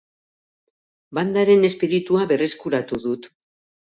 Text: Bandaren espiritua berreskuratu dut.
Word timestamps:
Bandaren 1.17 1.69
espiritua 1.69 2.25
berreskuratu 2.33 3.01
dut. 3.07 3.29